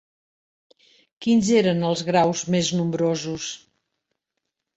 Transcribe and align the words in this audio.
Quins 1.25 1.51
eren 1.57 1.85
els 1.89 2.01
graus 2.07 2.41
més 2.57 2.73
nombrosos? 2.79 3.47